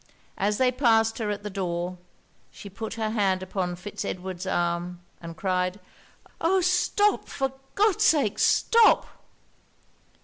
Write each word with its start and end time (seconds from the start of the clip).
As 0.39 0.57
they 0.57 0.71
passed 0.71 1.19
her 1.19 1.29
at 1.29 1.43
the 1.43 1.49
door, 1.51 1.99
she 2.49 2.71
put 2.71 2.95
her 2.95 3.11
hand 3.11 3.43
upon 3.43 3.75
Fitz 3.75 4.03
Edward's 4.03 4.47
arm, 4.47 4.99
and 5.21 5.37
cried 5.37 5.79
'Oh! 6.41 6.59
stop! 6.59 7.27
for 7.29 7.53
God's 7.75 8.03
sake 8.05 8.39
stop!' 8.39 9.05